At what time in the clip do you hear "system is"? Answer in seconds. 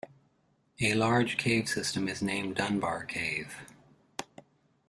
1.69-2.23